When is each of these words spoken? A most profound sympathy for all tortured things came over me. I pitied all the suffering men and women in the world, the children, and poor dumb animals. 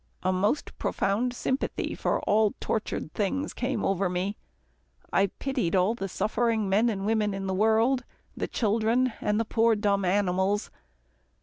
A 0.23 0.31
most 0.33 0.75
profound 0.79 1.31
sympathy 1.31 1.93
for 1.93 2.21
all 2.21 2.55
tortured 2.59 3.13
things 3.13 3.53
came 3.53 3.85
over 3.85 4.09
me. 4.09 4.35
I 5.13 5.27
pitied 5.27 5.75
all 5.75 5.93
the 5.93 6.09
suffering 6.09 6.67
men 6.67 6.89
and 6.89 7.05
women 7.05 7.35
in 7.35 7.45
the 7.45 7.53
world, 7.53 8.03
the 8.35 8.47
children, 8.47 9.13
and 9.21 9.47
poor 9.49 9.75
dumb 9.75 10.03
animals. 10.03 10.71